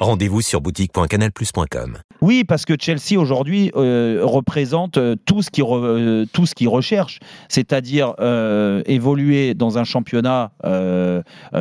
[0.00, 1.98] Rendez-vous sur boutique.canalplus.com.
[2.22, 6.68] Oui, parce que Chelsea aujourd'hui euh, représente euh, tout ce qui euh, tout ce qu'il
[6.68, 7.18] recherche,
[7.48, 8.14] c'est-à-dire
[8.86, 10.52] évoluer dans un championnat,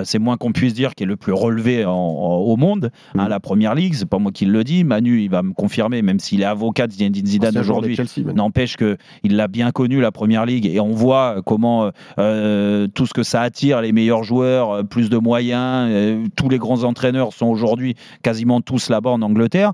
[0.03, 3.29] c'est moins qu'on puisse dire, qui est le plus relevé au monde, hein, mm.
[3.29, 3.93] la Première Ligue.
[3.93, 4.85] C'est pas moi qui le dis.
[4.85, 7.97] Manu, il va me confirmer, même s'il est avocat de Zinedine Zidane aujourd'hui.
[8.33, 13.13] N'empêche que il l'a bien connu la Première Ligue et on voit comment tout ce
[13.13, 17.95] que ça attire, les meilleurs joueurs, plus de moyens, tous les grands entraîneurs sont aujourd'hui
[18.29, 19.73] quasiment tous là-bas en Angleterre.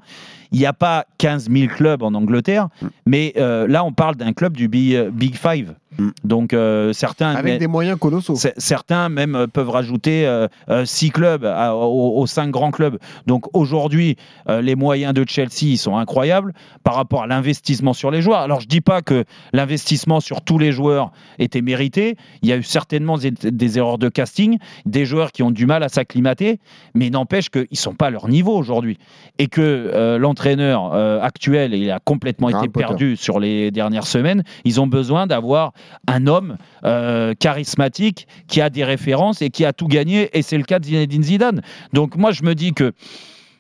[0.54, 2.88] Il n'y a pas 15 000 clubs en Angleterre, mm.
[3.06, 5.74] mais euh, là, on parle d'un club du Big, euh, Big Five.
[5.98, 6.10] Mm.
[6.24, 8.36] Donc euh, certains avec des moyens colossaux.
[8.58, 10.46] Certains même peuvent rajouter
[10.86, 12.98] six clubs aux, cinq grands clubs.
[13.28, 18.40] Donc aujourd'hui, les moyens de Chelsea sont incroyables par rapport à l'investissement sur les joueurs.
[18.40, 22.18] Alors je dis pas que l'investissement sur tous les joueurs était mérité.
[22.42, 25.84] Il y a eu certainement des, erreurs de casting, des joueurs qui ont du mal
[25.84, 26.60] à s'acclimater,
[26.94, 28.98] mais n'empêche qu'ils sont pas à leur niveau aujourd'hui
[29.38, 34.44] et que l'entraîneur entraîneur euh, actuel, il a complètement été perdu sur les dernières semaines,
[34.64, 35.72] ils ont besoin d'avoir
[36.08, 40.58] un homme euh, charismatique qui a des références et qui a tout gagné, et c'est
[40.58, 41.62] le cas de Zinedine Zidane.
[41.94, 42.94] Donc moi, je me dis que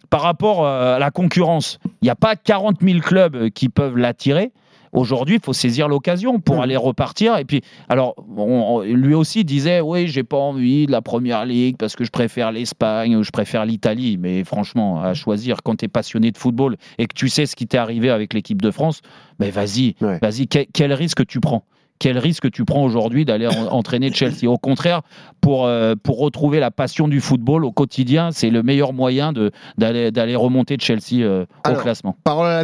[0.09, 3.97] par rapport euh, à la concurrence, il n'y a pas 40 000 clubs qui peuvent
[3.97, 4.51] l'attirer.
[4.95, 6.61] Aujourd'hui, il faut saisir l'occasion pour mm.
[6.61, 7.37] aller repartir.
[7.37, 8.15] Et puis, alors,
[8.85, 12.51] lui aussi disait Oui, j'ai pas envie de la première ligue parce que je préfère
[12.53, 14.17] l'Espagne ou je préfère l'Italie.
[14.17, 17.57] Mais franchement, à choisir quand tu es passionné de football et que tu sais ce
[17.57, 19.01] qui t'est arrivé avec l'équipe de France,
[19.37, 21.65] ben vas-y, vas-y, quel, risque tu prends?
[21.99, 25.01] Quel risque tu prends aujourd'hui d'aller entraîner Chelsea Au contraire,
[25.41, 29.33] pour, euh, pour retrouver la passion du football au quotidien, c'est le meilleur moyen
[29.77, 32.17] d'aller remonter Chelsea euh, au classement.